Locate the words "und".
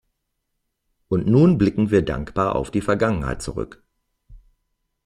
1.09-1.27